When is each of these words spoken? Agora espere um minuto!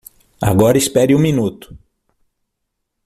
Agora 0.41 0.79
espere 0.79 1.13
um 1.13 1.19
minuto! 1.19 1.77